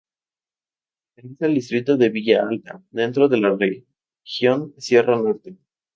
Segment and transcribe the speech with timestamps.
[1.13, 5.57] Pertenece al distrito de Villa Alta, dentro de la región sierra norte.